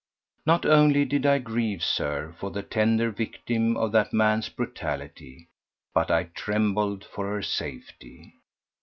Not 0.47 0.65
only 0.65 1.05
did 1.05 1.27
I 1.27 1.37
grieve, 1.37 1.83
Sir, 1.83 2.33
for 2.39 2.49
the 2.49 2.63
tender 2.63 3.11
victim 3.11 3.77
of 3.77 3.91
that 3.91 4.11
man's 4.11 4.49
brutality, 4.49 5.49
but 5.93 6.09
I 6.09 6.23
trembled 6.23 7.05
for 7.05 7.29
her 7.29 7.43
safety. 7.43 8.33